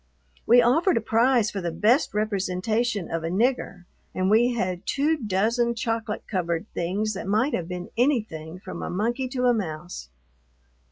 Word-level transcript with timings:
We 0.47 0.63
offered 0.63 0.97
a 0.97 0.99
prize 0.99 1.51
for 1.51 1.61
the 1.61 1.69
best 1.71 2.15
representation 2.15 3.11
of 3.11 3.23
a 3.23 3.29
"nigger," 3.29 3.85
and 4.15 4.31
we 4.31 4.53
had 4.53 4.87
two 4.87 5.15
dozen 5.15 5.75
chocolate 5.75 6.23
covered 6.25 6.65
things 6.73 7.13
that 7.13 7.27
might 7.27 7.53
have 7.53 7.67
been 7.67 7.91
anything 7.95 8.59
from 8.59 8.81
a 8.81 8.89
monkey 8.89 9.27
to 9.29 9.45
a 9.45 9.53
mouse. 9.53 10.09